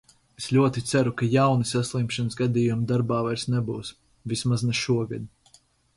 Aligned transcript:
Es 0.41 0.45
ļoti 0.55 0.81
ceru, 0.91 1.11
ka 1.19 1.27
jauni 1.33 1.67
saslimšanas 1.73 2.39
gadījumi 2.41 2.89
darbā 2.93 3.19
vairs 3.29 3.45
nebūs, 3.57 3.95
vismaz 4.33 4.65
ne 4.71 4.79
šogad. 4.85 5.61